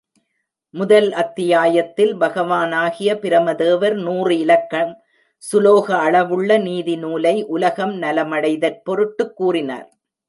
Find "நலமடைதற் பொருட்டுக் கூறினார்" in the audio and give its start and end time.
8.01-9.97